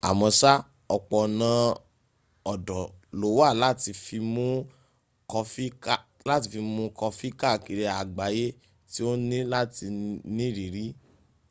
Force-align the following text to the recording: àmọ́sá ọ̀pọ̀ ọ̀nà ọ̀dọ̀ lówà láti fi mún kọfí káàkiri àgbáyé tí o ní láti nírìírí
àmọ́sá 0.09 0.51
ọ̀pọ̀ 0.95 1.19
ọ̀nà 1.25 1.49
ọ̀dọ̀ 2.51 2.83
lówà 3.19 3.47
láti 3.63 3.91
fi 4.03 4.17
mún 6.73 6.89
kọfí 7.03 7.27
káàkiri 7.41 7.85
àgbáyé 8.01 8.45
tí 8.91 8.99
o 9.09 9.11
ní 9.29 9.37
láti 9.53 9.85
nírìírí 10.35 10.85